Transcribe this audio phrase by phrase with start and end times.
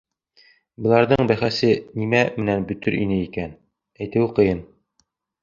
[0.85, 1.69] Быларҙың бәхәсе
[1.99, 3.55] нимә менән бөтөр ине икән,
[4.01, 4.65] әйтеүе ҡыйын.